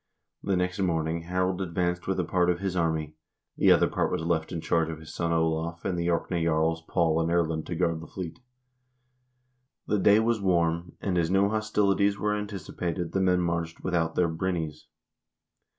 The 0.41 0.57
next 0.57 0.79
morning 0.79 1.21
Harald 1.25 1.61
advanced 1.61 2.07
with 2.07 2.19
a 2.19 2.23
part 2.23 2.49
of 2.49 2.57
his 2.59 2.75
army; 2.75 3.13
the 3.55 3.71
other 3.71 3.87
part 3.87 4.11
was 4.11 4.23
left 4.23 4.51
in 4.51 4.59
charge 4.59 4.89
of 4.89 4.97
his 4.97 5.13
son 5.13 5.31
Olav 5.31 5.85
and 5.85 5.95
the 5.95 6.09
Orkney 6.09 6.43
jarls 6.43 6.81
Paul 6.89 7.21
and 7.21 7.29
Erlend 7.29 7.67
to 7.67 7.75
guard 7.75 7.99
the 8.01 8.07
fleet. 8.07 8.39
The 9.85 9.99
day 9.99 10.19
was 10.19 10.41
warm, 10.41 10.93
and, 11.01 11.19
as 11.19 11.29
no 11.29 11.49
hostilities 11.49 12.17
were 12.17 12.35
anticipated, 12.35 13.11
the 13.11 13.21
men 13.21 13.41
marched 13.41 13.83
without 13.83 14.15
their 14.15 14.27
brynies. 14.27 14.87